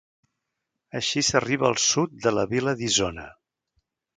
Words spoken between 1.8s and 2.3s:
sud